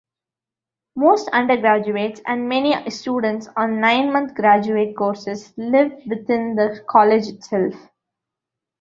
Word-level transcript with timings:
Most 0.95 1.29
undergraduates 1.31 2.21
and 2.25 2.49
many 2.49 2.89
students 2.89 3.47
on 3.55 3.79
nine-month 3.79 4.33
graduate 4.33 4.97
courses 4.97 5.53
live 5.57 5.91
within 6.07 6.55
the 6.55 6.83
College 6.89 7.27
itself. 7.27 7.75